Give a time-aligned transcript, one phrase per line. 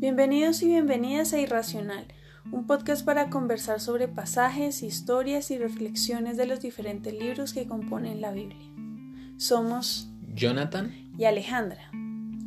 [0.00, 2.06] Bienvenidos y bienvenidas a Irracional,
[2.50, 8.22] un podcast para conversar sobre pasajes, historias y reflexiones de los diferentes libros que componen
[8.22, 8.66] la Biblia.
[9.36, 11.90] Somos Jonathan y Alejandra.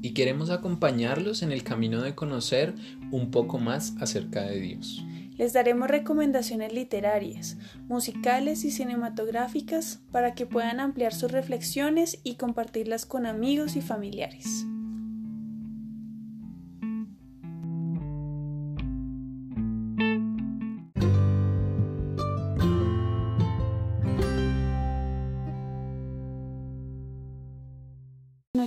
[0.01, 2.73] Y queremos acompañarlos en el camino de conocer
[3.11, 5.05] un poco más acerca de Dios.
[5.37, 13.05] Les daremos recomendaciones literarias, musicales y cinematográficas para que puedan ampliar sus reflexiones y compartirlas
[13.05, 14.65] con amigos y familiares.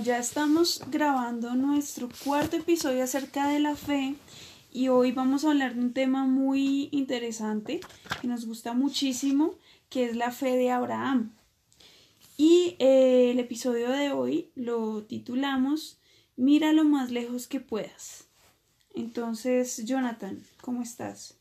[0.07, 4.15] Ya estamos grabando nuestro cuarto episodio acerca de la fe
[4.71, 7.81] y hoy vamos a hablar de un tema muy interesante
[8.21, 9.55] que nos gusta muchísimo,
[9.89, 11.33] que es la fe de Abraham.
[12.37, 15.99] Y eh, el episodio de hoy lo titulamos
[16.37, 18.29] Mira lo más lejos que puedas.
[18.95, 21.37] Entonces, Jonathan, ¿cómo estás?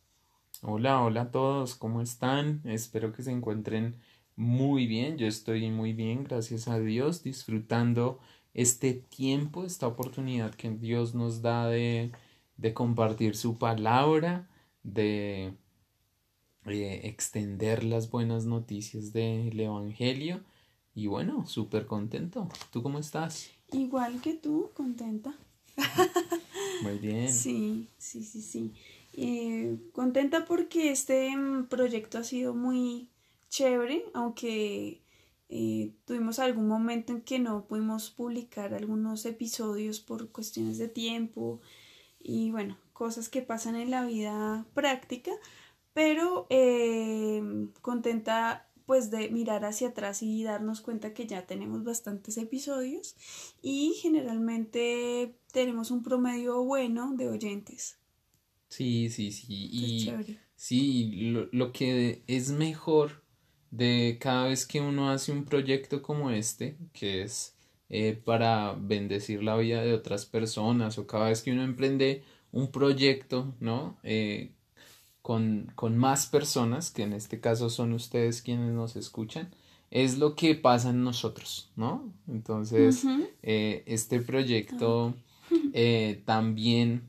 [0.63, 2.63] Hola, hola a todos, ¿cómo están?
[2.65, 3.95] Espero que se encuentren
[4.35, 5.19] muy bien.
[5.19, 8.19] Yo estoy muy bien, gracias a Dios, disfrutando
[8.57, 12.11] este tiempo, esta oportunidad que Dios nos da de,
[12.73, 14.49] compartir su palabra,
[14.83, 15.53] de
[16.65, 20.41] eh, extender las buenas noticias del Evangelio.
[20.95, 22.49] Y bueno, súper contento.
[22.73, 23.51] ¿Tú cómo estás?
[23.73, 25.37] Igual que tú, contenta.
[26.83, 27.31] Muy bien.
[27.31, 28.73] Sí, sí, sí, sí.
[29.13, 33.11] Eh, contenta porque este mm, proyecto ha sido muy
[33.51, 35.03] chévere, aunque
[35.49, 41.61] eh, tuvimos algún momento en que no pudimos publicar algunos episodios por cuestiones de tiempo
[42.21, 45.31] y bueno, cosas que pasan en la vida práctica,
[45.93, 47.43] pero eh,
[47.81, 53.17] contenta pues de mirar hacia atrás y darnos cuenta que ya tenemos bastantes episodios
[53.61, 57.99] y generalmente tenemos un promedio bueno de oyentes.
[58.69, 59.47] Sí, sí, sí.
[59.49, 60.15] Y
[60.55, 63.26] sí, lo, lo que es mejor
[63.77, 67.55] de cada vez que uno hace un proyecto como este, que es
[67.91, 72.23] eh, para bendecir la vida de otras personas, o cada vez que uno emprende
[72.53, 73.99] un proyecto, ¿no?
[74.03, 74.53] Eh,
[75.21, 79.51] con, con, más personas, que en este caso son ustedes quienes nos escuchan,
[79.91, 82.13] es lo que pasa en nosotros, ¿no?
[82.29, 83.05] Entonces,
[83.43, 85.15] eh, este proyecto
[86.25, 87.09] también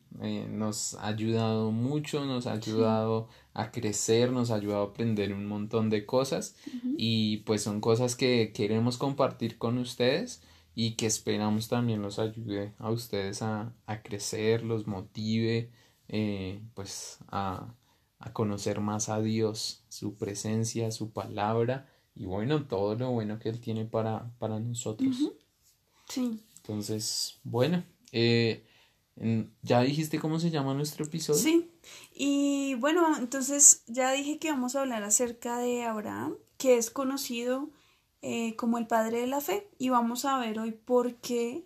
[0.51, 5.47] nos ha ayudado mucho, nos ha ayudado a crecer, nos ha ayudado a aprender un
[5.47, 6.55] montón de cosas
[6.95, 10.43] y pues son cosas que queremos compartir con ustedes
[10.75, 13.73] y que esperamos también los ayude a ustedes a,
[14.03, 15.71] crecer, los motive,
[16.07, 17.73] eh, pues a,
[18.31, 23.59] conocer más a Dios, su presencia, su palabra y bueno, todo lo bueno que Él
[23.59, 25.31] tiene para, para nosotros.
[26.07, 26.43] Sí.
[26.57, 28.63] Entonces, bueno, eh,
[29.63, 31.39] ¿Ya dijiste cómo se llama nuestro episodio?
[31.39, 31.66] Sí.
[32.19, 37.69] Y bueno, entonces ya dije que vamos a hablar acerca de Abraham, que es conocido
[38.23, 41.63] eh, como el padre de la fe, y vamos a ver hoy por qué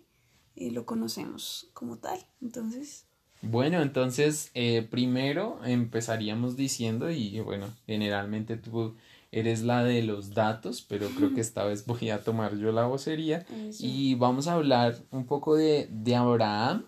[0.56, 2.18] eh, lo conocemos como tal.
[2.42, 3.06] Entonces.
[3.40, 8.94] Bueno, entonces eh, primero empezaríamos diciendo, y bueno, generalmente tú
[9.30, 12.84] eres la de los datos, pero creo que esta vez voy a tomar yo la
[12.84, 13.46] vocería
[13.78, 16.84] y vamos a hablar un poco de, de Abraham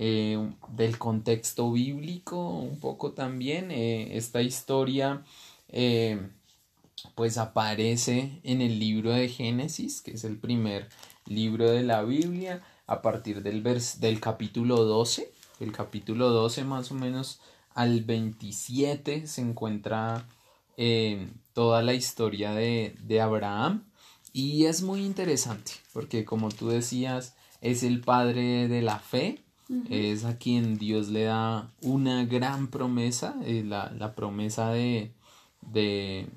[0.00, 0.38] eh,
[0.68, 3.72] del contexto bíblico un poco también.
[3.72, 5.24] Eh, esta historia
[5.68, 6.20] eh,
[7.16, 10.88] pues aparece en el libro de Génesis, que es el primer
[11.26, 15.32] libro de la Biblia, a partir del, del capítulo 12.
[15.58, 17.40] El capítulo 12 más o menos
[17.74, 20.28] al 27 se encuentra
[21.54, 23.84] toda la historia de, de Abraham.
[24.32, 29.42] Y es muy interesante porque como tú decías, es el padre de la fe,
[29.90, 35.12] es a quien Dios le da una gran promesa, eh, la, promesa de,
[35.60, 36.30] de,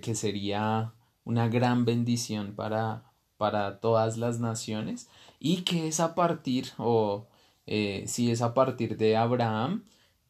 [0.00, 0.92] que sería
[1.24, 3.04] una gran bendición para,
[3.36, 5.08] para todas las naciones
[5.38, 7.28] y que es a partir, o
[7.66, 9.84] eh, si es a partir de Abraham,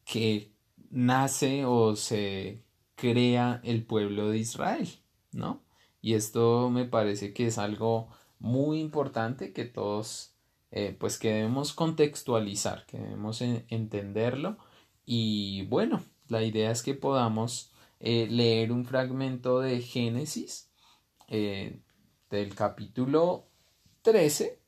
[0.05, 0.51] que
[0.91, 2.61] nace o se
[2.95, 4.89] crea el pueblo de Israel,
[5.31, 5.61] ¿no?
[6.01, 8.09] Y esto me parece que es algo
[8.39, 10.33] muy importante que todos
[10.71, 14.57] eh, pues que debemos contextualizar, que debemos entenderlo
[15.05, 20.69] y bueno, la idea es que podamos eh, leer un fragmento de Génesis
[21.27, 21.79] eh,
[22.29, 23.47] del capítulo
[24.03, 24.59] 13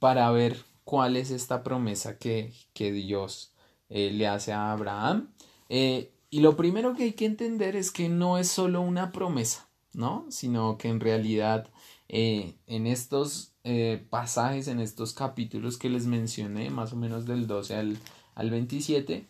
[0.00, 3.52] para ver cuál es esta promesa que, que Dios
[3.88, 5.32] le hace a Abraham.
[5.68, 10.26] y lo primero que hay que entender es que no es solo una promesa, ¿no?
[10.28, 11.70] Sino que en realidad
[12.08, 17.74] en estos eh, pasajes en estos capítulos que les mencioné, más o menos del 12
[17.74, 17.98] al,
[18.36, 19.26] al 27,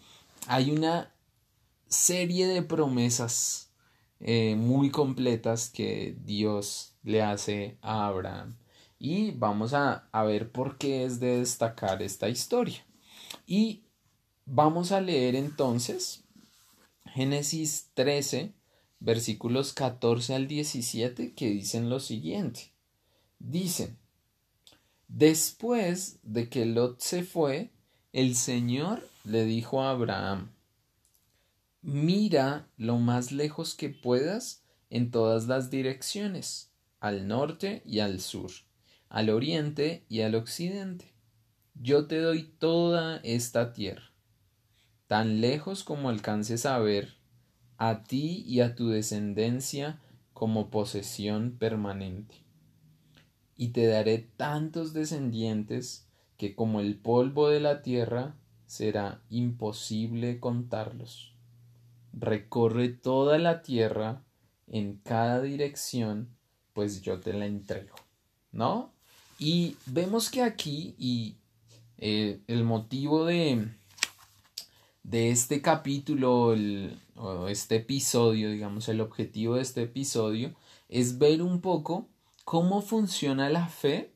[0.46, 1.14] hay una
[1.88, 3.72] serie de promesas
[4.20, 8.58] eh, muy completas que Dios le hace a Abraham.
[8.98, 12.84] Y vamos a, a ver por qué es de destacar esta historia.
[13.46, 13.84] Y
[14.44, 16.24] vamos a leer entonces
[17.06, 18.52] Génesis 13,
[19.00, 22.72] versículos 14 al 17, que dicen lo siguiente.
[23.38, 23.96] Dicen,
[25.08, 27.70] después de que Lot se fue,
[28.12, 30.50] el Señor le dijo a Abraham,
[31.82, 36.70] mira lo más lejos que puedas en todas las direcciones,
[37.00, 38.50] al norte y al sur,
[39.08, 41.12] al oriente y al occidente.
[41.74, 44.10] Yo te doy toda esta tierra,
[45.06, 47.16] tan lejos como alcances a ver,
[47.78, 50.00] a ti y a tu descendencia
[50.32, 52.34] como posesión permanente.
[53.56, 56.06] Y te daré tantos descendientes
[56.36, 58.34] que como el polvo de la tierra
[58.66, 61.32] será imposible contarlos.
[62.12, 64.22] Recorre toda la tierra
[64.66, 66.28] en cada dirección,
[66.72, 67.96] pues yo te la entrego.
[68.52, 68.92] ¿No?
[69.38, 71.36] Y vemos que aquí, y
[71.98, 73.68] eh, el motivo de,
[75.02, 80.54] de este capítulo, el, o este episodio, digamos, el objetivo de este episodio,
[80.88, 82.08] es ver un poco
[82.44, 84.12] cómo funciona la fe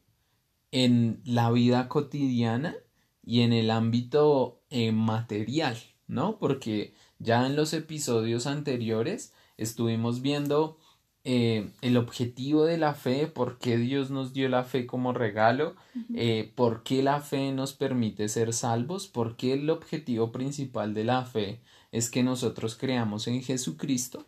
[0.70, 2.76] en la vida cotidiana
[3.24, 5.76] y en el ámbito eh, material,
[6.06, 6.38] ¿no?
[6.38, 10.78] Porque ya en los episodios anteriores estuvimos viendo
[11.22, 15.76] eh, el objetivo de la fe, por qué Dios nos dio la fe como regalo,
[16.14, 21.04] eh, por qué la fe nos permite ser salvos, por qué el objetivo principal de
[21.04, 21.60] la fe
[21.92, 24.26] es que nosotros creamos en Jesucristo,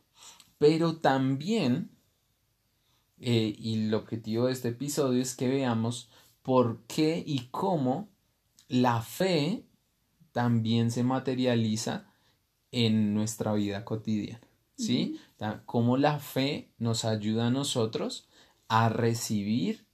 [0.59, 1.91] pero también,
[3.19, 6.09] y el objetivo de este episodio es que veamos
[6.43, 8.09] por qué y cómo
[8.69, 9.65] la fe
[10.33, 12.07] también se materializa
[12.71, 14.41] en nuestra vida cotidiana.
[14.77, 15.21] ¿Sí?
[15.67, 18.29] Cómo la fe nos ayuda a nosotros
[18.69, 19.87] a recibir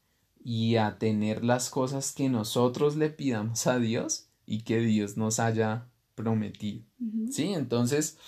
[0.42, 5.40] y a tener las cosas que nosotros le pidamos a Dios y que Dios nos
[5.40, 5.88] haya
[6.18, 6.82] prometido.
[7.30, 7.54] ¿Sí?
[7.54, 8.18] Entonces,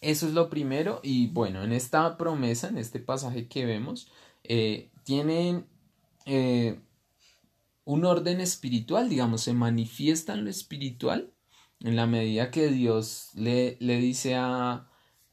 [0.00, 1.00] eso es lo primero.
[1.02, 4.10] Y bueno, en esta promesa, en este pasaje que vemos,
[4.42, 5.66] eh, tienen
[6.24, 6.80] eh,
[7.84, 11.30] un orden espiritual, digamos, se manifiesta en lo espiritual
[11.80, 14.88] en la medida que Dios le, le dice a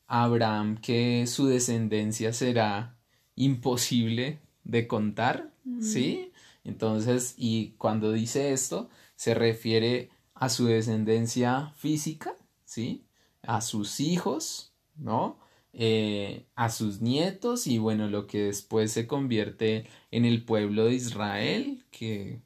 [0.07, 2.97] Abraham que su descendencia será
[3.35, 6.31] imposible de contar, ¿sí?
[6.63, 12.35] Entonces, y cuando dice esto, se refiere a su descendencia física,
[12.65, 13.05] ¿sí?
[13.41, 15.39] A sus hijos, ¿no?
[15.73, 20.93] Eh, a sus nietos y bueno, lo que después se convierte en el pueblo de
[20.93, 22.41] Israel, que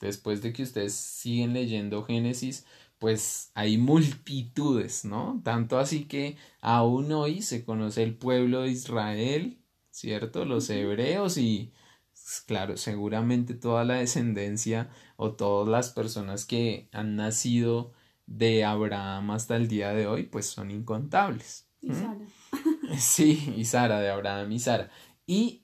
[0.00, 2.66] después de que ustedes siguen leyendo Génesis,
[2.98, 5.40] pues hay multitudes, ¿no?
[5.44, 9.58] Tanto así que aún hoy se conoce el pueblo de Israel,
[9.90, 10.44] ¿cierto?
[10.44, 11.72] Los hebreos y,
[12.10, 14.90] pues, claro, seguramente toda la descendencia
[15.22, 17.92] o todas las personas que han nacido
[18.26, 21.68] de Abraham hasta el día de hoy, pues son incontables.
[21.80, 22.18] Y Sara.
[22.98, 24.90] Sí, y Sara, de Abraham y Sara.
[25.24, 25.62] Y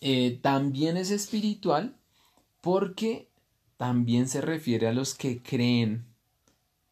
[0.00, 1.96] eh, también es espiritual
[2.60, 3.30] porque
[3.76, 6.04] también se refiere a los que creen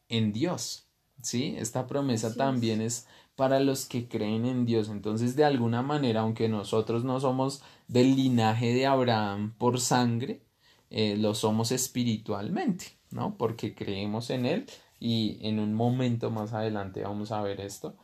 [0.07, 0.87] en Dios.
[1.21, 1.55] ¿Sí?
[1.57, 3.05] Esta promesa también es
[3.35, 4.87] para los que creen en Dios.
[4.87, 10.46] Entonces, de alguna manera, aunque nosotros no somos del linaje de Abraham por sangre,
[10.89, 13.37] eh, lo somos espiritualmente, ¿no?
[13.37, 14.65] Porque creemos en Él
[14.99, 17.95] y en un momento más adelante vamos a ver esto.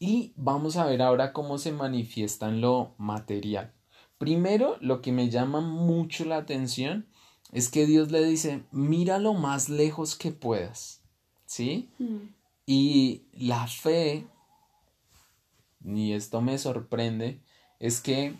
[0.00, 3.72] Y vamos a ver ahora cómo se manifiesta en lo material.
[4.18, 7.06] Primero, lo que me llama mucho la atención
[7.52, 11.02] es que Dios le dice, mira lo más lejos que puedas,
[11.46, 11.90] ¿sí?
[11.98, 12.28] Mm.
[12.66, 14.26] Y la fe,
[15.84, 17.40] y esto me sorprende,
[17.78, 18.34] es que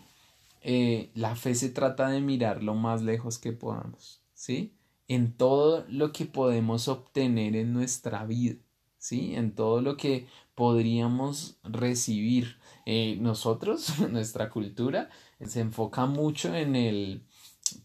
[0.67, 4.73] eh, la fe se trata de mirar lo más lejos que podamos, ¿sí?
[5.07, 8.55] En todo lo que podemos obtener en nuestra vida,
[8.97, 9.35] ¿sí?
[9.35, 12.57] En todo lo que podríamos recibir.
[12.87, 17.21] Eh, nosotros, nuestra cultura, se enfoca mucho en el,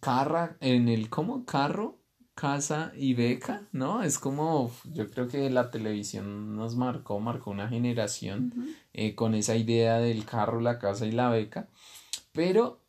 [0.01, 1.99] carra, en el como carro,
[2.35, 4.03] casa y beca, ¿no?
[4.03, 8.55] Es como, yo creo que la televisión nos marcó, marcó una generación
[8.95, 11.69] eh, con esa idea del carro, la casa y la beca,
[12.41, 12.81] pero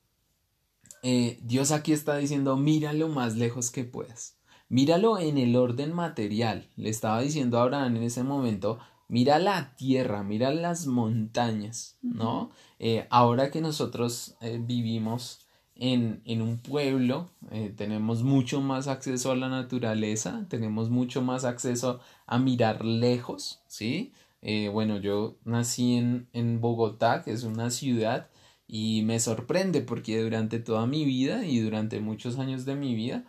[1.03, 4.37] eh, Dios aquí está diciendo, míralo más lejos que puedas.
[4.69, 6.69] Míralo en el orden material.
[6.77, 8.79] Le estaba diciendo a Abraham en ese momento,
[9.09, 12.51] mira la tierra, mira las montañas, ¿no?
[12.79, 19.35] Eh, ahora que nosotros vivimos en, en un pueblo eh, tenemos mucho más acceso a
[19.35, 24.13] la naturaleza, tenemos mucho más acceso a mirar lejos, ¿sí?
[24.41, 28.30] Eh, bueno, yo nací en, en Bogotá, que es una ciudad,
[28.73, 33.25] y me sorprende porque durante toda mi vida y durante muchos años de mi vida,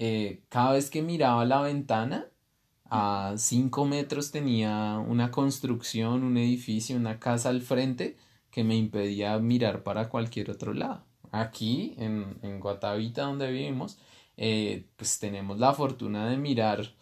[0.00, 2.26] eh, cada vez que miraba la ventana,
[2.90, 8.16] a cinco metros tenía una construcción, un edificio, una casa al frente
[8.50, 11.04] que me impedía mirar para cualquier otro lado.
[11.30, 13.98] Aquí, en, en Guatavita, donde vivimos,
[14.36, 16.92] eh, pues tenemos la fortuna de mirar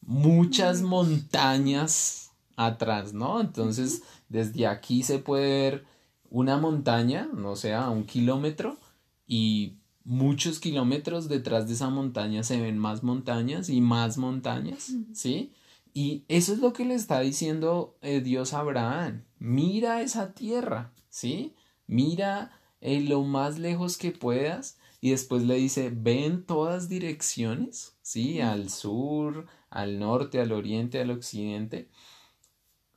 [0.00, 3.42] muchas montañas atrás, ¿no?
[3.42, 5.95] Entonces, desde aquí se puede ver
[6.30, 8.78] una montaña, no sé, a un kilómetro,
[9.26, 15.52] y muchos kilómetros detrás de esa montaña se ven más montañas y más montañas, ¿sí?
[15.92, 19.24] Y eso es lo que le está diciendo eh, Dios a Abraham.
[19.38, 21.54] Mira esa tierra, ¿sí?
[21.86, 22.52] Mira
[22.82, 24.78] eh, lo más lejos que puedas.
[25.00, 28.42] Y después le dice, ve en todas direcciones, ¿sí?
[28.42, 31.88] Al sur, al norte, al oriente, al occidente.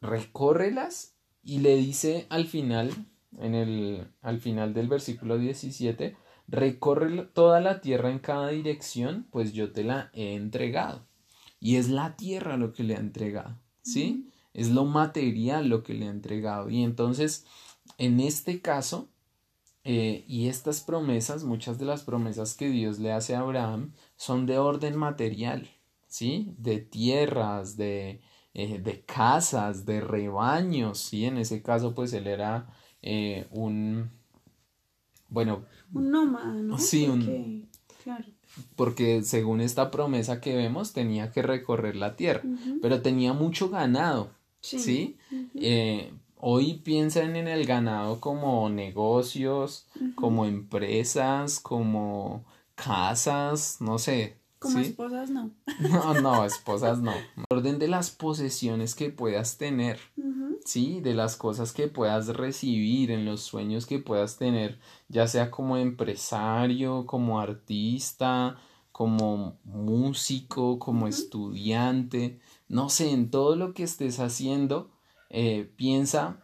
[0.02, 2.92] Recórrelas y le dice al final,
[3.38, 6.16] en el, al final del versículo 17,
[6.48, 11.06] recorre toda la tierra en cada dirección, pues yo te la he entregado.
[11.60, 14.30] Y es la tierra lo que le ha entregado, ¿sí?
[14.54, 16.70] Es lo material lo que le ha entregado.
[16.70, 17.46] Y entonces,
[17.98, 19.10] en este caso,
[19.84, 24.46] eh, y estas promesas, muchas de las promesas que Dios le hace a Abraham, son
[24.46, 25.70] de orden material,
[26.08, 26.54] ¿sí?
[26.58, 28.22] De tierras, de,
[28.54, 31.26] eh, de casas, de rebaños, ¿sí?
[31.26, 32.68] En ese caso, pues él era
[33.02, 34.10] eh, un,
[35.30, 35.66] bueno...
[35.94, 36.78] Un nómada, ¿no?
[36.78, 37.68] Sí, un...
[38.04, 38.26] Claro
[38.76, 42.44] porque según esta promesa que vemos tenía que recorrer la tierra,
[42.82, 45.18] pero tenía mucho ganado, ¿sí?
[45.56, 52.44] Eh, hoy piensan en el ganado como negocios, como empresas, como
[52.76, 54.39] casas, no sé.
[54.60, 55.52] Como esposas no.
[55.80, 57.14] No, no, esposas no.
[57.50, 60.00] Orden de las posesiones que puedas tener,
[60.66, 61.00] ¿sí?
[61.00, 65.78] De las cosas que puedas recibir, en los sueños que puedas tener, ya sea como
[65.78, 68.58] empresario, como artista,
[68.92, 74.92] como músico, como estudiante, no sé, en todo lo que estés haciendo,
[75.30, 76.42] eh, piensa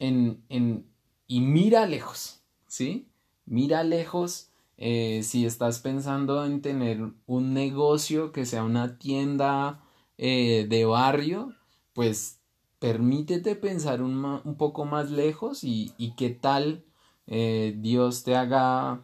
[0.00, 0.90] en, en,
[1.28, 3.08] y mira lejos, ¿sí?
[3.46, 9.82] Mira lejos eh, si estás pensando en tener un negocio que sea una tienda
[10.18, 11.54] eh, de barrio,
[11.92, 12.40] pues
[12.78, 16.84] permítete pensar un, un poco más lejos y, y qué tal
[17.26, 19.02] eh, Dios te haga,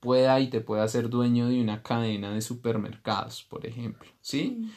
[0.00, 4.70] pueda y te pueda hacer dueño de una cadena de supermercados, por ejemplo, ¿sí?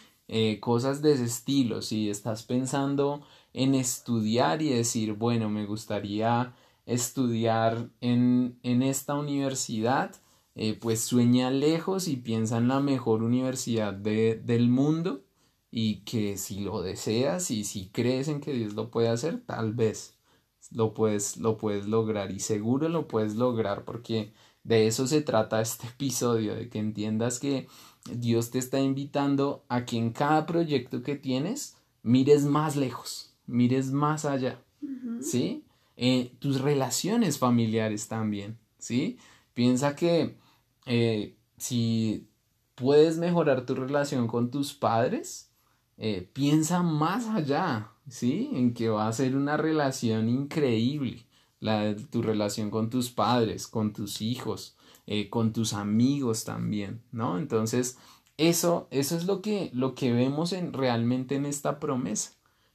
[0.62, 3.21] cosas de ese estilo, si estás pensando
[3.53, 10.12] en estudiar y decir, bueno, me gustaría estudiar en, en esta universidad,
[10.55, 15.24] eh, pues sueña lejos y piensa en la mejor universidad de, del mundo
[15.72, 19.74] y que si lo deseas y si crees en que Dios lo puede hacer, tal
[19.74, 20.15] vez
[20.72, 24.33] lo puedes, lo puedes lograr y seguro lo puedes lograr porque
[24.63, 27.67] de eso se trata este episodio, de que entiendas que
[28.12, 33.91] Dios te está invitando a que en cada proyecto que tienes mires más lejos, mires
[33.91, 34.62] más allá,
[35.22, 35.63] ¿sí?
[35.95, 39.17] Eh, tus relaciones familiares también, ¿sí?
[39.53, 40.36] Piensa que
[40.85, 42.27] eh, si
[42.75, 45.51] puedes mejorar tu relación con tus padres,
[45.97, 48.49] eh, piensa más allá, ¿sí?
[48.53, 51.25] En que va a ser una relación increíble,
[51.59, 54.75] la de tu relación con tus padres, con tus hijos,
[55.07, 57.37] eh, con tus amigos también, ¿no?
[57.37, 57.97] Entonces,
[58.37, 62.31] eso, eso es lo que, lo que vemos en, realmente en esta promesa,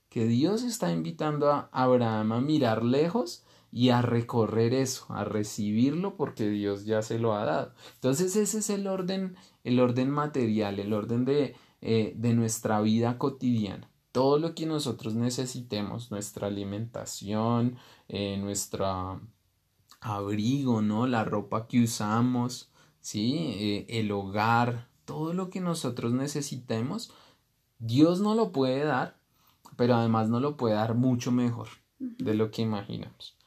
[0.08, 6.16] que Dios está invitando a Abraham a mirar lejos y a recorrer eso, a recibirlo
[6.16, 7.74] porque Dios ya se lo ha dado.
[7.94, 13.18] Entonces ese es el orden, el orden material, el orden de, eh, de nuestra vida
[13.18, 13.90] cotidiana.
[14.12, 17.76] Todo lo que nosotros necesitemos, nuestra alimentación,
[18.08, 19.20] eh, nuestro
[20.00, 21.06] abrigo, ¿no?
[21.06, 23.54] La ropa que usamos, ¿sí?
[23.58, 27.12] Eh, el hogar, todo lo que nosotros necesitemos,
[27.78, 29.18] Dios no lo puede dar,
[29.76, 33.37] pero además no lo puede dar mucho mejor de lo que imaginamos.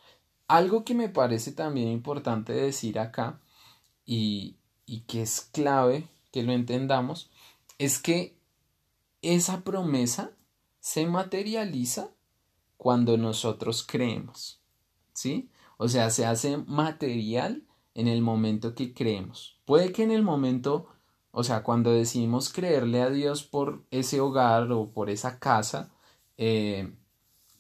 [0.51, 3.39] Algo que me parece también importante decir acá
[4.05, 7.31] y, y que es clave que lo entendamos
[7.77, 8.35] es que
[9.21, 10.31] esa promesa
[10.81, 12.09] se materializa
[12.75, 14.59] cuando nosotros creemos,
[15.13, 15.49] ¿sí?
[15.77, 19.57] O sea, se hace material en el momento que creemos.
[19.63, 20.89] Puede que en el momento,
[21.31, 25.93] o sea, cuando decidimos creerle a Dios por ese hogar o por esa casa,
[26.37, 26.93] eh,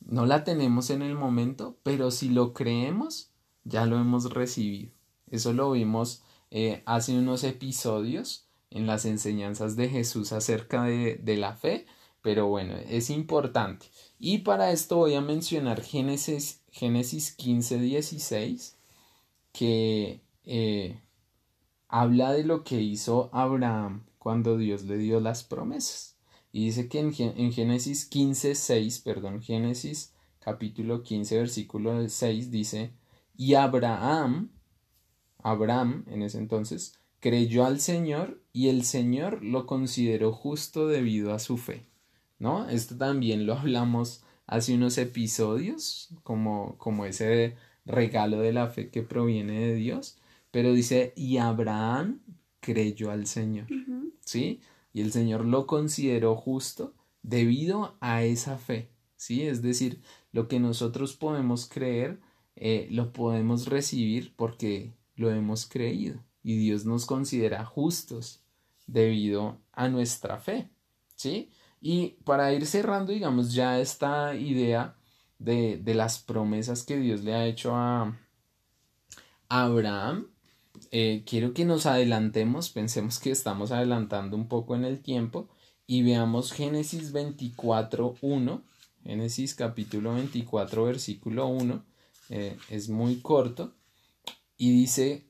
[0.05, 3.31] no la tenemos en el momento, pero si lo creemos,
[3.63, 4.91] ya lo hemos recibido.
[5.29, 11.53] Eso lo vimos eh, hace unos episodios en las enseñanzas de Jesús acerca de, la
[11.53, 11.85] fe,
[12.21, 13.85] pero bueno, es importante.
[14.19, 18.77] Y para esto voy a mencionar Génesis, Génesis 15, 16,
[19.53, 20.99] que eh,
[21.87, 26.10] habla de lo que hizo Abraham cuando Dios le dio las promesas.
[26.51, 32.91] Y dice que en, en Génesis 15, 6, perdón, Génesis capítulo 15, versículo 6 dice,
[33.37, 34.49] y Abraham,
[35.39, 41.39] Abraham en ese entonces, creyó al Señor y el Señor lo consideró justo debido a
[41.39, 41.85] su fe.
[42.39, 42.67] ¿No?
[42.67, 47.55] Esto también lo hablamos hace unos episodios, como, como ese
[47.85, 50.17] regalo de la fe que proviene de Dios,
[50.49, 52.19] pero dice, y Abraham
[52.59, 53.67] creyó al Señor,
[54.19, 54.59] ¿sí?
[54.93, 56.93] Y el Señor lo consideró justo
[57.23, 59.43] debido a esa fe, ¿sí?
[59.43, 62.19] Es decir, lo que nosotros podemos creer,
[62.55, 68.41] eh, lo podemos recibir porque lo hemos creído y Dios nos considera justos
[68.87, 70.69] debido a nuestra fe,
[71.15, 71.51] ¿sí?
[71.79, 74.95] Y para ir cerrando, digamos, ya esta idea
[75.39, 78.17] de, de las promesas que Dios le ha hecho a,
[79.51, 80.30] Abraham,
[80.91, 85.49] eh, quiero que nos adelantemos, pensemos que estamos adelantando un poco en el tiempo
[85.87, 88.61] y veamos Génesis 24, 1,
[89.03, 91.85] Génesis capítulo 24, versículo 1,
[92.29, 93.73] eh, es muy corto,
[94.57, 95.25] y dice,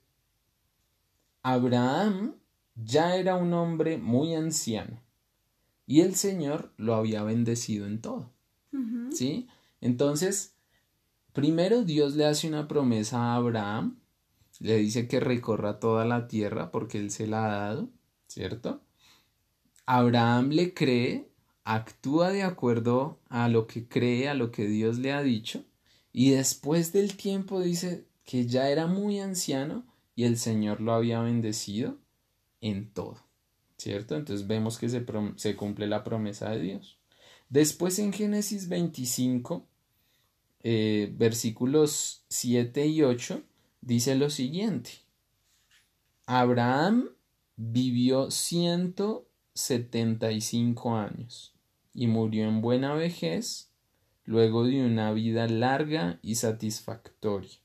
[1.43, 2.35] Abraham
[2.75, 4.99] ya era un hombre muy anciano
[5.85, 8.31] y el Señor lo había bendecido en todo.
[9.11, 9.47] ¿Sí?
[9.81, 10.55] Entonces,
[11.33, 14.00] primero Dios le hace una promesa a Abraham,
[14.61, 17.89] le dice que recorra toda la tierra porque Él se la ha dado,
[18.27, 18.81] ¿cierto?
[19.85, 21.29] Abraham le cree,
[21.63, 25.65] actúa de acuerdo a lo que cree, a lo que Dios le ha dicho,
[26.13, 31.21] y después del tiempo dice que ya era muy anciano y el Señor lo había
[31.21, 31.97] bendecido
[32.61, 33.17] en todo.
[33.77, 34.15] ¿Cierto?
[34.15, 36.99] Entonces vemos que se, cumple la promesa de Dios.
[37.49, 39.65] Después en Génesis 25,
[40.61, 43.41] eh, versículos 7 y 8,
[43.81, 44.91] dice lo siguiente.
[46.25, 47.09] Abraham
[47.57, 51.53] vivió 175 años
[51.93, 53.67] y murió en buena vejez
[54.25, 57.57] luego de una vida larga y satisfactoria.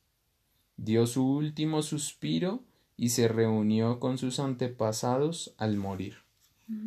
[0.77, 2.65] Dio su último suspiro
[2.97, 6.17] y se reunió con sus antepasados al morir.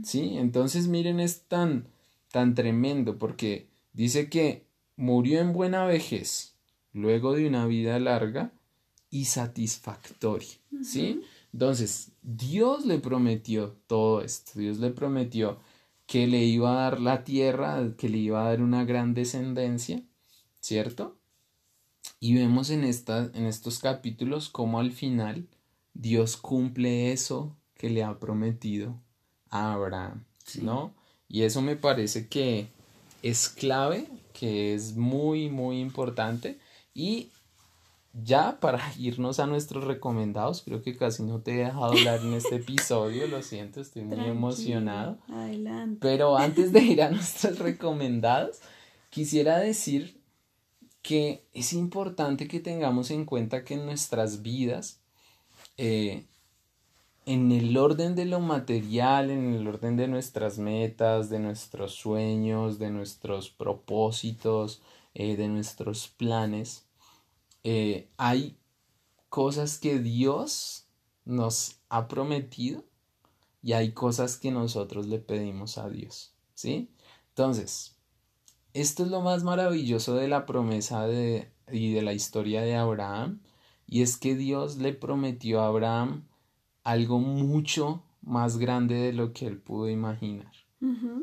[0.04, 0.38] ¿Sí?
[0.38, 1.88] Entonces miren, es tan,
[2.32, 4.66] tan tremendo porque dice que
[4.98, 6.56] murió en buena vejez,
[6.92, 8.52] luego de una vida larga
[9.10, 10.50] y satisfactoria.
[10.84, 11.22] ¿Sí?
[11.54, 14.60] Entonces, Dios le prometió todo esto.
[14.60, 15.60] Dios le prometió
[16.06, 20.02] que le iba a dar la tierra, que le iba a dar una gran descendencia,
[20.60, 21.18] ¿cierto?
[22.20, 25.48] Y vemos en, esta, en estos capítulos cómo al final
[25.94, 29.00] Dios cumple eso que le ha prometido
[29.50, 30.26] a Abraham,
[30.62, 30.94] ¿no?
[31.28, 32.68] Y eso me parece que
[33.22, 36.60] es clave, que es muy, muy importante.
[36.94, 37.30] Y
[38.24, 42.34] ya para irnos a nuestros recomendados, creo que casi no te he dejado hablar en
[42.34, 45.18] este episodio, lo siento, estoy muy emocionado.
[45.30, 45.98] Adelante.
[46.02, 48.60] Pero antes de ir a nuestros recomendados,
[49.10, 50.20] quisiera decir
[51.02, 55.00] que es importante que tengamos en cuenta que en nuestras vidas
[55.78, 56.26] eh,
[57.26, 62.80] en el orden de lo material, en el orden de nuestras metas, de nuestros sueños,
[62.80, 64.82] de nuestros propósitos,
[65.14, 66.86] eh, de nuestros planes,
[67.64, 68.58] eh, hay
[69.30, 70.88] cosas que Dios
[71.26, 72.84] nos ha prometido
[73.62, 76.90] y hay cosas que nosotros le pedimos a Dios, ¿sí?
[77.30, 77.98] Entonces,
[78.74, 83.42] esto es lo más maravilloso de la promesa de, y de la historia de Abraham,
[83.86, 86.28] y es que Dios le prometió a Abraham
[86.84, 90.52] algo mucho más grande de lo que él pudo imaginar,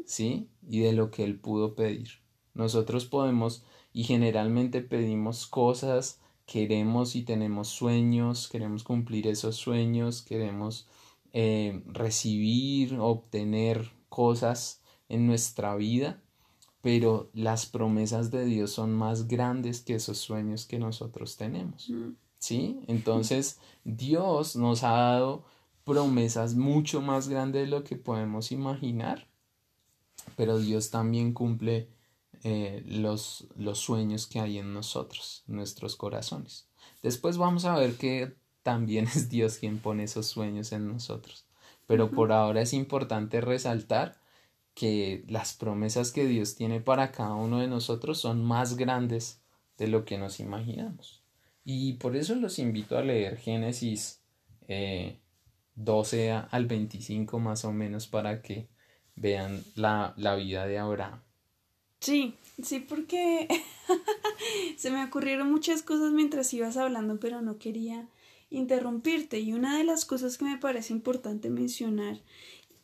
[0.05, 0.51] ¿sí?
[0.69, 2.09] Y de lo que él pudo pedir.
[2.55, 10.87] Nosotros podemos y generalmente pedimos cosas, queremos y tenemos sueños, queremos cumplir esos sueños, queremos
[11.33, 16.23] eh, recibir, obtener cosas en nuestra vida,
[16.81, 21.91] pero las promesas de Dios son más grandes que esos sueños que nosotros tenemos.
[22.39, 22.81] ¿sí?
[22.87, 25.45] Entonces Dios nos ha dado
[25.85, 29.29] promesas mucho más grandes de lo que podemos imaginar,
[30.37, 31.89] pero Dios también cumple
[32.49, 36.69] eh, los, los sueños que hay en nosotros, nuestros corazones.
[37.03, 41.49] Después vamos a ver que también es Dios quien pone esos sueños en nosotros.
[41.89, 44.21] Pero por ahora es importante resaltar
[44.75, 49.43] que las promesas que Dios tiene para cada uno de nosotros son más grandes
[49.77, 51.25] de lo que nos imaginamos.
[51.65, 54.23] Y por eso los invito a leer Génesis,
[54.69, 55.19] eh,
[55.75, 58.69] 12 al 25 más o menos para que
[59.17, 61.27] vean la, la vida de Abraham.
[62.07, 63.49] Sí, sí, porque
[64.77, 68.09] se me ocurrieron muchas cosas mientras ibas hablando, pero no quería
[68.49, 69.41] interrumpirte.
[69.41, 72.23] Y una de las cosas que me parece importante mencionar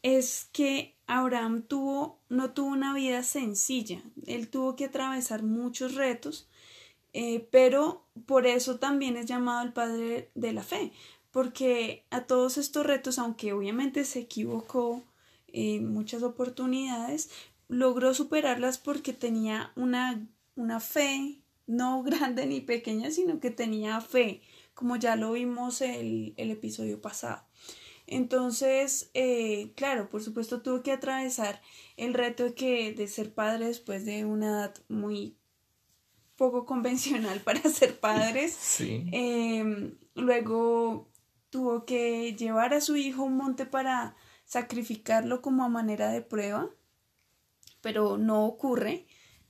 [0.02, 4.02] es que Abraham tuvo, no tuvo una vida sencilla.
[4.26, 6.48] Él tuvo que atravesar muchos retos,
[7.12, 10.90] eh, pero por eso también es llamado el padre de la fe,
[11.30, 15.04] porque a todos estos retos, aunque obviamente se equivocó
[15.52, 17.30] en muchas oportunidades,
[17.72, 24.42] logró superarlas porque tenía una, una fe, no grande ni pequeña, sino que tenía fe,
[24.74, 27.44] como ya lo vimos el, el episodio pasado.
[28.06, 31.62] Entonces, eh, claro, por supuesto tuvo que atravesar
[31.96, 35.38] el reto de, que, de ser padre después de una edad muy
[36.36, 38.54] poco convencional para ser padres.
[38.54, 39.06] Sí.
[39.12, 41.08] Em, luego
[41.48, 46.20] tuvo que llevar a su hijo a un monte para sacrificarlo como a manera de
[46.20, 46.70] prueba
[47.82, 49.06] pero no ocurre.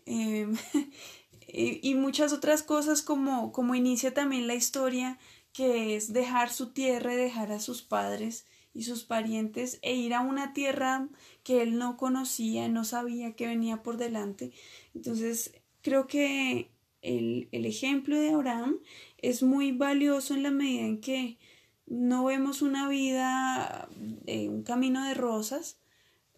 [0.06, 0.56] Em,
[1.46, 5.18] y, muchas otras cosas como, como inicia también la historia,
[5.52, 10.22] que es dejar su tierra, dejar a sus padres y sus parientes e ir a
[10.22, 11.08] una tierra
[11.44, 14.52] que él no conocía, no sabía que venía por delante.
[14.94, 16.70] Entonces, creo que
[17.02, 18.78] el, el ejemplo de Abraham
[19.18, 21.38] es muy valioso en la medida en que
[21.86, 23.88] no vemos una vida,
[24.26, 25.78] eh, un camino de rosas,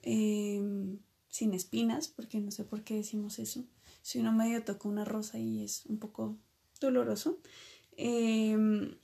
[0.02, 0.60] eh,
[1.34, 3.64] sin espinas, porque no sé por qué decimos eso.
[4.02, 6.36] Si uno medio toca una rosa y es un poco
[6.78, 7.40] doloroso.
[7.96, 8.96] Em,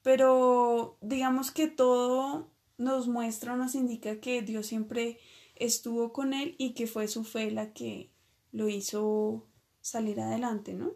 [0.00, 5.18] pero digamos que todo nos muestra o nos indica que Dios siempre
[5.56, 8.12] estuvo con él y que fue su fe la que
[8.52, 9.48] lo hizo
[9.80, 10.92] salir adelante, ¿no?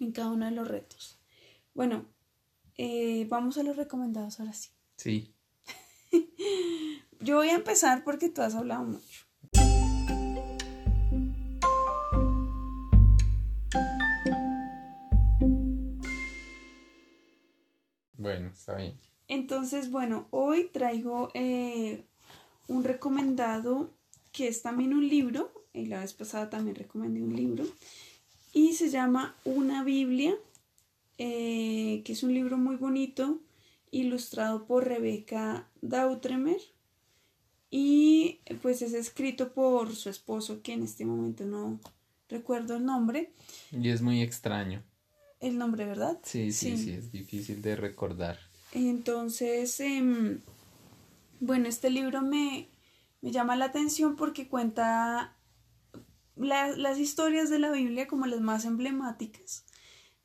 [0.00, 1.20] En cada uno de los retos.
[1.72, 2.04] Bueno,
[2.76, 4.70] eh, vamos a los recomendados ahora sí.
[4.96, 5.34] Sí.
[7.20, 9.27] Yo voy a empezar porque tú has hablado mucho.
[18.68, 18.98] Está bien.
[19.28, 22.04] Entonces, bueno, hoy traigo eh,
[22.66, 23.90] un recomendado
[24.32, 27.64] que es también un libro, y la vez pasada también recomendé un libro,
[28.52, 30.34] y se llama Una Biblia,
[31.18, 33.40] eh, que es un libro muy bonito,
[33.90, 36.60] ilustrado por Rebeca Dautremer,
[37.70, 41.80] y pues es escrito por su esposo, que en este momento no
[42.28, 43.32] recuerdo el nombre.
[43.72, 44.82] Y es muy extraño
[45.40, 46.18] el nombre, ¿verdad?
[46.22, 48.47] Sí, sí, sí, es difícil de recordar.
[48.72, 50.40] Entonces, em,
[51.40, 52.68] bueno, este libro me,
[53.20, 55.36] me, llama la atención porque cuenta
[56.36, 59.64] las historias de la Biblia como las más emblemáticas.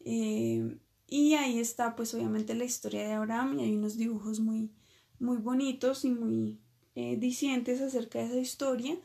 [0.05, 4.71] Em, y ahí está, pues obviamente, la historia de Abraham y hay unos dibujos muy,
[5.19, 6.59] muy bonitos y muy
[6.95, 8.97] eh, dicientes acerca de esa historia.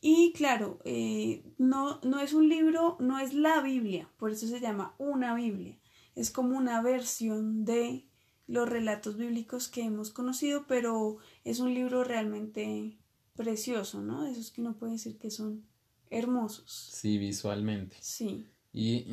[0.00, 4.60] Y claro, eh, no, no es un libro, no es la Biblia, por eso se
[4.60, 5.78] llama una Biblia.
[6.14, 8.06] Es como una versión de
[8.46, 12.98] los relatos bíblicos que hemos conocido, pero es un libro realmente
[13.36, 14.22] precioso, ¿no?
[14.22, 15.64] De esos que uno puede decir que son
[16.10, 16.90] hermosos.
[16.92, 17.96] Sí, visualmente.
[18.00, 18.46] Sí.
[18.72, 19.04] Y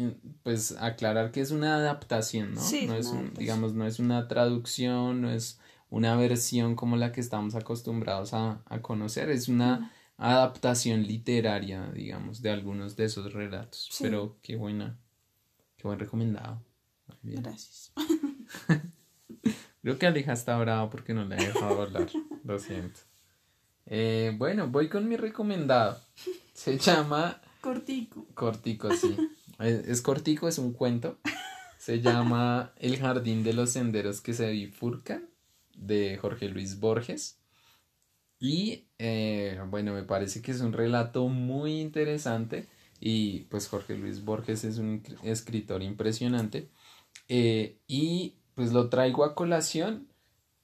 [0.43, 2.61] pues aclarar que es una adaptación, ¿no?
[2.61, 7.11] Sí, no es un, digamos, no es una traducción, no es una versión como la
[7.11, 13.33] que estamos acostumbrados a, a conocer, es una adaptación literaria, digamos, de algunos de esos
[13.33, 13.89] relatos.
[14.01, 14.97] Pero qué buena,
[15.77, 16.61] qué buen recomendado.
[17.23, 17.93] Gracias.
[19.81, 22.07] Creo que Aleja está brava porque no le he dejado hablar.
[22.43, 22.99] Lo siento.
[23.85, 25.99] Eh, bueno, voy con mi recomendado.
[26.53, 27.41] Se llama.
[27.61, 28.27] Cortico.
[28.33, 29.17] Cortico, sí.
[29.59, 31.19] Es, cortico, es un cuento.
[31.77, 35.29] Se llama El jardín de los senderos que se bifurcan
[35.75, 37.37] de Jorge Luis Borges.
[38.39, 42.67] Y eh, bueno, me parece que es un relato muy interesante
[42.99, 46.69] y pues Jorge Luis Borges es un escritor impresionante
[47.27, 50.07] eh, y pues lo traigo a colación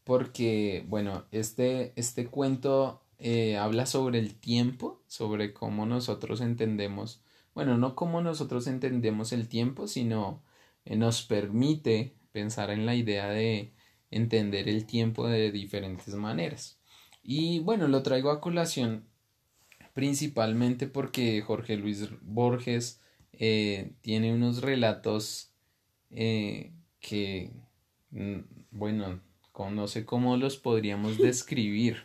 [0.04, 7.22] porque bueno, este, este cuento eh, habla sobre el tiempo, sobre cómo nosotros entendemos,
[7.54, 10.44] bueno, no cómo nosotros entendemos el tiempo, sino
[10.86, 13.74] nos permite pensar en la idea de
[14.12, 16.80] entender el tiempo de diferentes maneras.
[17.24, 19.06] Y bueno, lo traigo a colación
[19.98, 23.02] principalmente porque Jorge Luis Borges
[23.34, 25.52] eh, tiene unos relatos
[26.12, 27.52] eh, que,
[28.72, 29.20] bueno,
[29.72, 32.04] no sé cómo los podríamos describir.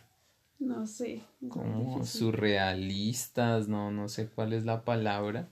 [0.59, 1.21] No sé.
[1.49, 5.49] Como surrealistas, no, no sé cuál es la palabra.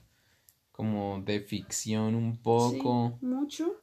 [0.72, 3.18] Como de ficción un poco.
[3.20, 3.74] mucho.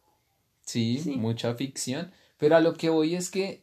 [0.61, 2.11] sí, mucha ficción.
[2.37, 3.61] Pero a lo que voy es que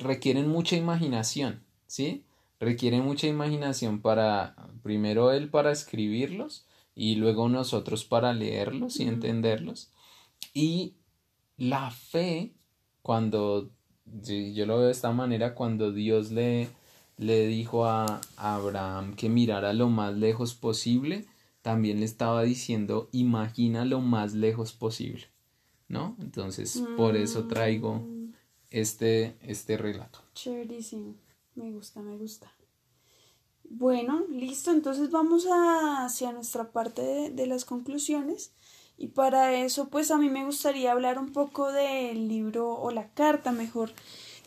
[0.00, 2.24] requieren mucha imaginación, ¿sí?
[2.60, 9.90] Requieren mucha imaginación para, primero él para escribirlos y luego nosotros para leerlos y entenderlos.
[10.52, 10.94] Y
[11.60, 12.54] la fe,
[13.02, 13.70] cuando,
[14.04, 16.68] yo lo veo de esta manera, cuando Dios le,
[17.18, 21.26] le dijo a Abraham que mirara lo más lejos posible,
[21.60, 25.26] también le estaba diciendo, imagina lo más lejos posible,
[25.86, 26.16] ¿no?
[26.20, 28.32] Entonces, por eso traigo mm.
[28.70, 30.20] este, este relato.
[30.34, 31.14] Chéverísimo,
[31.56, 32.50] me gusta, me gusta.
[33.64, 38.52] Bueno, listo, entonces vamos a, hacia nuestra parte de, de, las conclusiones
[39.00, 43.08] y para eso pues a mí me gustaría hablar un poco del libro o la
[43.14, 43.92] carta mejor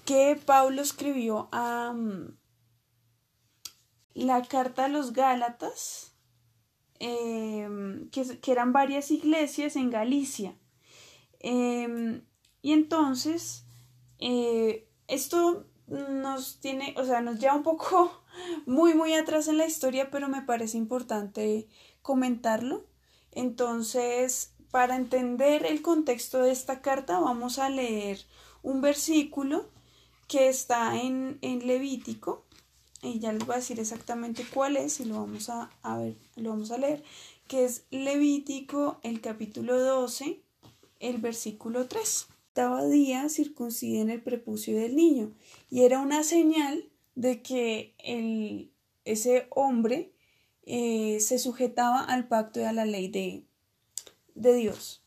[0.06, 2.38] que Pablo escribió a mm,
[4.14, 6.14] la carta a los Gálatas
[7.06, 10.56] Em, que, eran varias iglesias en Galicia.
[11.40, 12.24] Em,
[12.62, 13.66] y entonces,
[14.20, 18.24] eh, esto nos tiene, o sea, nos lleva un poco
[18.66, 21.68] muy, muy atrás en la historia, pero me parece importante
[22.02, 22.86] comentarlo.
[23.36, 28.20] Entonces, para entender el contexto de esta carta, vamos a leer
[28.62, 29.70] un versículo
[30.28, 32.46] que está en, en Levítico,
[33.04, 36.52] y ya les voy a decir exactamente cuál es y lo vamos a, ver, lo
[36.52, 37.04] vamos a leer,
[37.48, 40.40] que es Levítico, el capítulo 12,
[41.02, 42.28] el versículo 3.
[42.48, 43.28] Estaba día
[43.82, 45.34] en el prepucio del niño
[45.70, 48.72] y era una señal de que el,
[49.06, 50.14] ese hombre
[50.66, 53.44] eh, se sujetaba al pacto y a la ley de,
[54.36, 55.04] de Dios.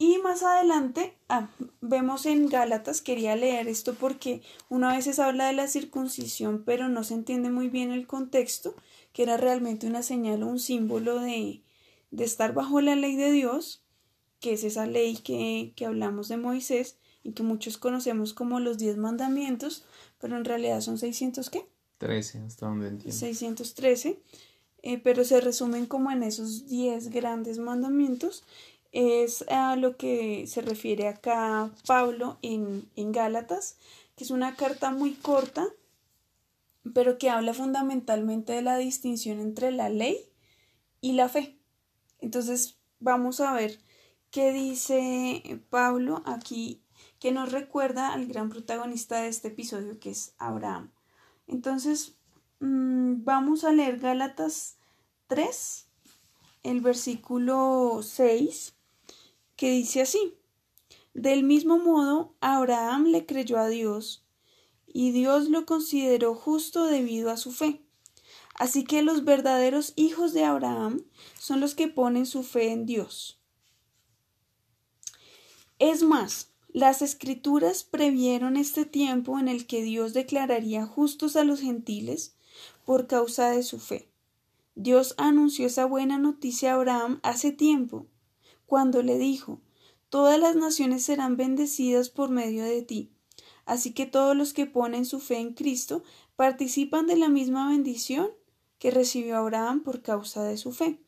[0.00, 1.48] Y más adelante ah,
[1.80, 7.02] vemos en Gálatas, quería leer esto porque una vez habla de la circuncisión, pero no
[7.02, 8.76] se entiende muy bien el contexto,
[9.12, 11.62] que era realmente una señal o un símbolo de,
[12.12, 13.82] de estar bajo la ley de Dios,
[14.38, 18.78] que es esa ley que, que hablamos de Moisés y que muchos conocemos como los
[18.78, 19.84] diez mandamientos,
[20.20, 21.66] pero en realidad son 600 qué?
[21.98, 23.18] 13, hasta donde entiendo.
[23.18, 24.20] 613,
[24.82, 28.44] eh, pero se resumen como en esos 10 grandes mandamientos
[28.92, 33.76] es a lo que se refiere acá Pablo en, en Gálatas,
[34.16, 35.66] que es una carta muy corta,
[36.94, 40.18] pero que habla fundamentalmente de la distinción entre la ley
[41.00, 41.58] y la fe.
[42.20, 43.78] Entonces vamos a ver
[44.30, 46.82] qué dice Pablo aquí,
[47.18, 50.92] que nos recuerda al gran protagonista de este episodio, que es Abraham.
[51.46, 52.17] Entonces
[52.60, 54.78] vamos a leer Gálatas
[55.28, 55.86] 3,
[56.62, 58.74] el versículo 6
[59.56, 60.34] que dice así.
[61.14, 64.24] Del mismo modo, Abraham le creyó a Dios,
[64.86, 67.82] y Dios lo consideró justo debido a su fe.
[68.54, 71.04] Así que los verdaderos hijos de Abraham
[71.38, 73.40] son los que ponen su fe en Dios.
[75.78, 81.60] Es más, las escrituras previeron este tiempo en el que Dios declararía justos a los
[81.60, 82.36] gentiles
[82.88, 84.08] por causa de su fe.
[84.74, 88.06] Dios anunció esa buena noticia a Abraham hace tiempo,
[88.64, 89.60] cuando le dijo
[90.08, 93.12] Todas las naciones serán bendecidas por medio de ti.
[93.66, 96.02] Así que todos los que ponen su fe en Cristo
[96.34, 98.30] participan de la misma bendición
[98.78, 100.98] que recibió Abraham por causa de su fe.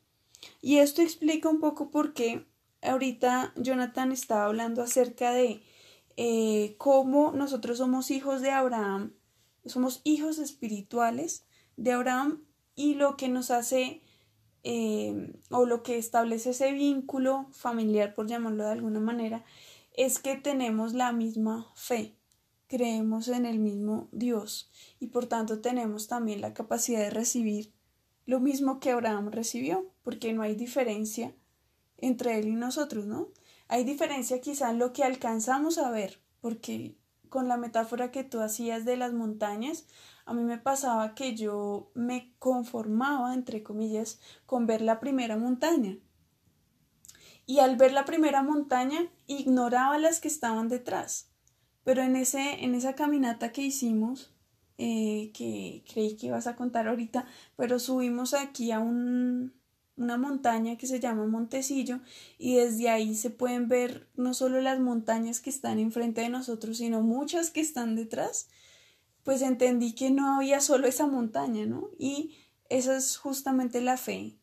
[0.61, 2.45] Y esto explica un poco por qué
[2.83, 5.63] ahorita Jonathan estaba hablando acerca de
[6.15, 9.13] eh, cómo nosotros somos hijos de Abraham,
[9.65, 11.43] somos hijos espirituales
[11.77, 12.43] de Abraham
[12.75, 14.01] y lo que nos hace
[14.63, 19.43] Em, o lo que establece ese vínculo familiar, por llamarlo de alguna manera,
[19.93, 22.15] es que tenemos la misma fe,
[22.67, 27.73] creemos en el mismo Dios y por tanto tenemos también la capacidad de recibir
[28.27, 31.33] lo mismo que Abraham recibió, porque no hay diferencia
[31.97, 33.29] entre él y nosotros, ¿no?
[33.67, 36.95] Hay diferencia quizá en lo que alcanzamos a ver, porque
[37.31, 39.87] con la metáfora que tú hacías de las montañas,
[40.25, 45.97] a mí me pasaba que yo me conformaba, entre comillas, con ver la primera montaña.
[47.45, 51.31] Y al ver la primera montaña, ignoraba las que estaban detrás.
[51.85, 54.35] Pero en, ese, en esa caminata que hicimos,
[54.77, 59.53] eh, que creí que ibas a contar ahorita, pero subimos aquí a un,
[59.97, 61.99] una montaña que se llama Montecillo
[62.37, 66.77] y desde ahí se pueden ver no solo las montañas que están enfrente de nosotros,
[66.77, 68.47] sino muchas que están detrás
[69.23, 71.89] pues entendí que no había solo esa montaña, ¿no?
[71.97, 72.35] Y
[72.69, 74.37] esa es justamente la fe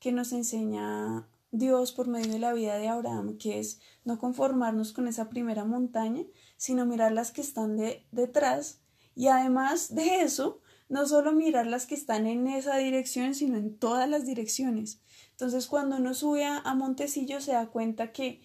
[0.00, 4.92] que nos enseña Dios por medio de la vida de Abraham, que es no conformarnos
[4.92, 6.24] con esa primera montaña,
[6.56, 8.80] sino mirar las que están de, detrás
[9.14, 13.76] y además de eso, no solo mirar las que están en esa dirección, sino en
[13.76, 15.00] todas las direcciones.
[15.30, 18.40] Entonces, cuando uno sube a, Montecillo se da cuenta que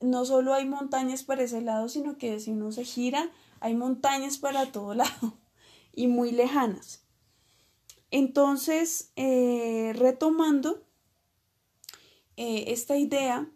[0.00, 4.38] no solo hay montañas para ese lado, sino que si uno se gira, hay montañas
[4.38, 5.38] para todo lado
[5.94, 7.04] y muy lejanas.
[8.10, 10.84] Entonces, eh, retomando
[12.36, 13.48] eh, esta idea,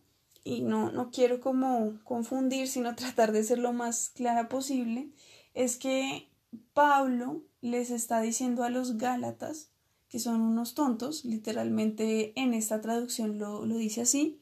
[0.42, 5.10] y no, no quiero como confundir, sino tratar de ser lo más clara posible,
[5.54, 6.30] es que
[6.72, 9.70] Pablo les está diciendo a los Gálatas
[10.08, 14.40] que son unos tontos, literalmente en esta traducción lo, lo dice así,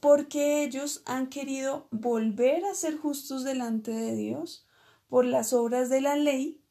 [0.00, 4.66] porque ellos han querido volver a ser justos delante de Dios
[5.08, 6.62] por las obras de la ley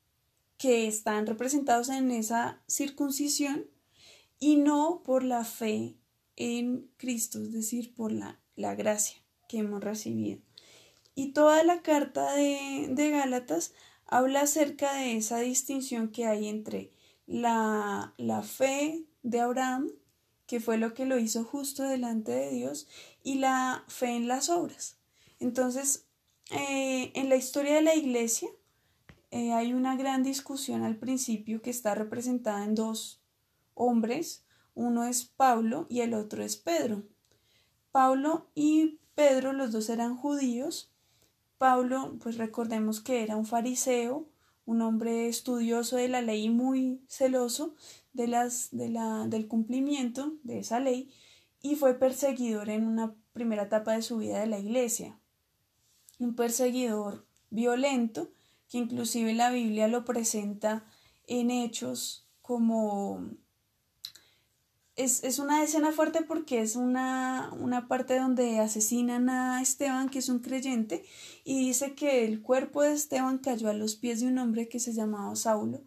[0.58, 3.68] que están representados en esa circuncisión
[4.40, 5.96] y no por la fe
[6.36, 10.42] en Cristo, es decir, por la, la gracia que hemos recibido.
[11.14, 13.74] Y toda la carta de, de Gálatas
[14.12, 16.92] habla acerca de esa distinción que hay entre
[17.26, 19.90] la, la fe de Abraham,
[20.46, 22.88] que fue lo que lo hizo justo delante de Dios,
[23.24, 24.98] y la fe en las obras.
[25.40, 26.06] Entonces,
[26.52, 28.50] eh, en la historia de la iglesia
[29.32, 33.24] eh, hay una gran discusión al principio que está representada en dos
[33.74, 34.44] hombres,
[34.76, 37.04] uno es Pablo y el otro es Pedro.
[37.94, 40.91] Pablo y Pedro, los dos eran judíos.
[41.62, 44.28] Pablo, pues recordemos que era un fariseo,
[44.66, 47.76] un hombre estudioso de la ley y muy celoso
[48.14, 51.12] de las, de la, del cumplimiento de esa ley
[51.62, 55.20] y fue perseguidor en una primera etapa de su vida de la iglesia.
[56.18, 58.32] Un perseguidor violento
[58.68, 60.84] que inclusive la Biblia lo presenta
[61.28, 63.36] en hechos como
[65.04, 70.30] es, una escena fuerte porque es una, una, parte donde asesinan a Esteban, que es
[70.30, 71.04] un creyente,
[71.44, 74.80] y dice que el cuerpo de Esteban cayó a los pies de un hombre que
[74.80, 75.82] se llamaba Saulo,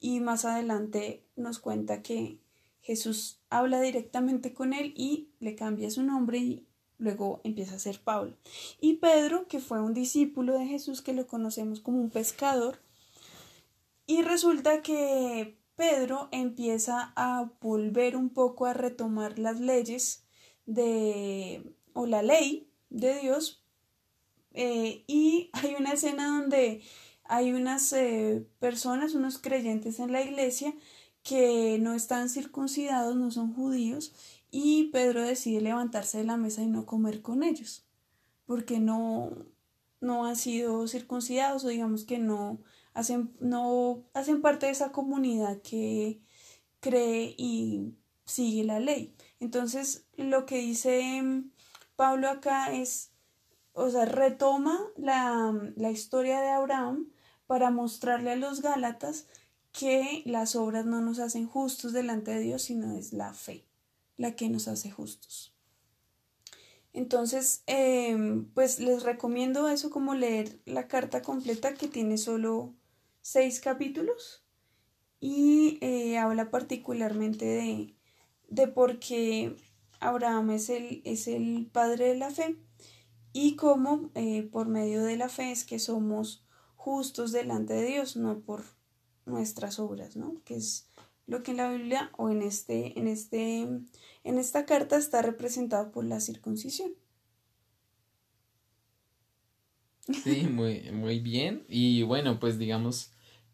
[0.00, 2.38] y más adelante nos cuenta que
[2.80, 6.66] Jesús habla directamente con él y le cambia su nombre y
[6.98, 8.36] luego empieza a ser Pablo.
[8.80, 12.78] Y Pedro, que fue un discípulo de Jesús que lo conocemos como un pescador,
[14.06, 20.24] y resulta que Pedro empieza a volver un poco a retomar las leyes
[20.64, 23.64] de o la ley de Dios
[24.52, 26.82] eh, y hay una escena donde
[27.24, 30.72] hay unas eh, personas, unos creyentes en la iglesia
[31.24, 34.14] que no están circuncidados, no son judíos
[34.52, 37.88] y Pedro decide levantarse de la mesa y no comer con ellos
[38.46, 39.32] porque no
[40.00, 42.60] no han sido circuncidados o digamos que no
[42.94, 46.20] hacen, no hacen parte de esa comunidad que
[46.80, 49.14] cree y sigue la ley.
[49.40, 51.50] Entonces, lo que dice mm,
[51.96, 53.12] Pablo acá es,
[53.72, 57.12] o sea, retoma la, la historia de Abraham
[57.46, 59.26] para mostrarle a los Gálatas
[59.72, 63.66] que las obras no nos hacen justos delante de Dios, sino es la fe
[64.16, 65.54] la que nos hace justos.
[66.92, 72.74] Entonces, em, pues les recomiendo eso como leer la carta completa que tiene solo
[73.22, 74.44] seis capítulos
[75.20, 77.94] y eh, habla particularmente de,
[78.48, 79.56] de por qué
[80.00, 82.56] Abraham es el, es el padre de la fe
[83.32, 86.44] y cómo eh, por medio de la fe es que somos
[86.76, 88.64] justos delante de Dios, no por
[89.24, 90.42] nuestras obras, ¿no?
[90.44, 90.88] Que es
[91.28, 95.92] lo que en la Biblia o en este, en este, en esta carta está representado
[95.92, 96.92] por la circuncisión.
[100.24, 101.64] Sí, muy, muy bien.
[101.68, 103.11] Y bueno, pues digamos,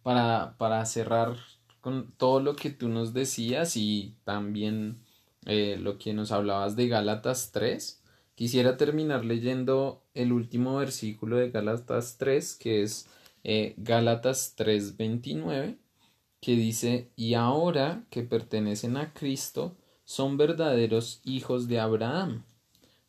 [0.08, 1.36] para, para cerrar
[1.82, 5.02] con todo lo que tú nos decías y también
[5.44, 8.02] eh, lo que nos hablabas de Gálatas 3,
[8.34, 13.06] quisiera terminar leyendo el último versículo de Gálatas 3, que es
[13.44, 15.76] eh, Gálatas 3:29,
[16.40, 22.44] que dice, y ahora que pertenecen a Cristo, son verdaderos hijos de Abraham,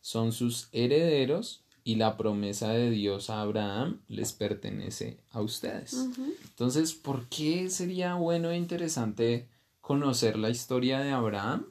[0.02, 6.08] son sus herederos y la promesa de Dios a Abraham les pertenece a ustedes.
[6.44, 9.50] Entonces, ¿por qué sería bueno e interesante
[9.82, 11.66] conocer la historia de Abraham?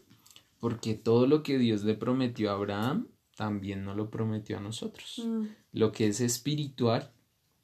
[0.58, 3.06] Porque todo lo que Dios le prometió a Abraham
[3.36, 5.22] también nos lo prometió a nosotros.
[5.24, 5.44] Mm.
[5.70, 7.12] Lo que es espiritual,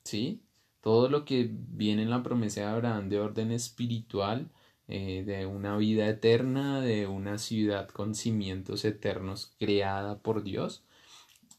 [0.05, 0.41] ¿sí?
[0.81, 4.49] Todo lo que viene en la promesa de Abraham de orden espiritual,
[4.87, 10.85] eh, de una vida eterna, de una ciudad con cimientos eternos creada por Dios,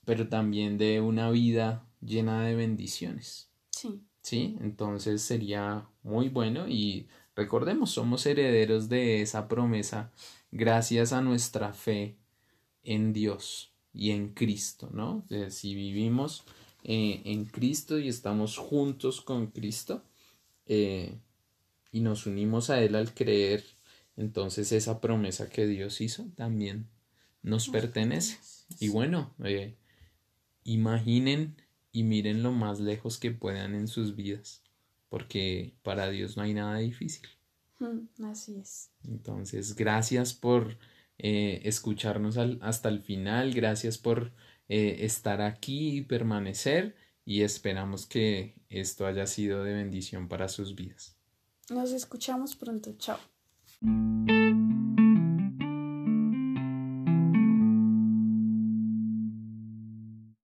[0.05, 3.49] pero también de una vida llena de bendiciones.
[3.71, 4.01] Sí.
[4.21, 10.11] Sí, entonces sería muy bueno y recordemos, somos herederos de esa promesa
[10.51, 12.17] gracias a nuestra fe
[12.83, 15.25] en Dios y en Cristo, ¿no?
[15.49, 16.43] si vivimos
[16.83, 20.03] eh, en Cristo y estamos juntos con Cristo
[20.65, 21.19] eh,
[21.91, 23.63] y nos unimos a Él al creer,
[24.17, 26.87] entonces esa promesa que Dios hizo también
[27.45, 28.39] nos pertenece.
[28.79, 29.75] Y bueno, eh,
[30.65, 31.55] imaginen
[31.93, 34.61] y miren lo más lejos que puedan en sus vidas,
[35.07, 37.29] porque para Dios no hay nada difícil.
[38.23, 38.89] Así es.
[39.05, 40.77] Entonces, gracias por
[41.17, 44.33] eh, escucharnos hasta el final, gracias por
[44.67, 50.75] eh, estar aquí y permanecer y esperamos que esto haya sido de bendición para sus
[50.75, 51.15] vidas.
[51.69, 53.19] Nos escuchamos pronto, chao.